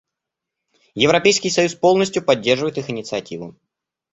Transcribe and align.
Европейский 0.95 1.51
союз 1.51 1.75
полностью 1.75 2.25
поддерживает 2.25 2.79
их 2.79 2.89
инициативу. 2.89 3.55